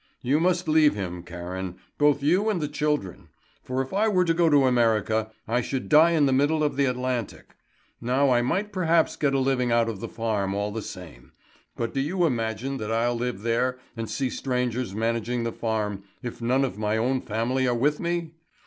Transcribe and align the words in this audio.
You 0.23 0.39
must 0.39 0.67
leave 0.67 0.95
him, 0.95 1.21
Karen, 1.21 1.75
both 1.99 2.23
you 2.23 2.49
and 2.49 2.59
the 2.59 2.67
children; 2.67 3.27
for 3.63 3.83
if 3.83 3.93
I 3.93 4.07
were 4.07 4.25
to 4.25 4.33
go 4.33 4.49
to 4.49 4.65
America, 4.65 5.29
I 5.47 5.61
should 5.61 5.89
die 5.89 6.13
in 6.13 6.25
the 6.25 6.33
middle 6.33 6.63
of 6.63 6.75
the 6.75 6.85
Atlantic. 6.85 7.55
Now 8.01 8.31
I 8.31 8.41
might 8.41 8.71
perhaps 8.73 9.15
get 9.15 9.35
a 9.35 9.39
living 9.39 9.71
out 9.71 9.87
of 9.87 9.99
the 9.99 10.09
farm 10.09 10.55
all 10.55 10.71
the 10.71 10.81
same. 10.81 11.33
But 11.75 11.93
do 11.93 11.99
you 11.99 12.25
imagine 12.25 12.77
that 12.77 12.91
I'll 12.91 13.13
live 13.13 13.43
there 13.43 13.77
and 13.95 14.09
see 14.09 14.31
strangers 14.31 14.95
managing 14.95 15.43
the 15.43 15.51
farm, 15.53 16.01
if 16.23 16.41
none 16.41 16.65
of 16.65 16.79
my 16.79 16.97
own 16.97 17.21
family 17.21 17.67
are 17.67 17.75
with 17.75 17.99
me? 17.99 18.31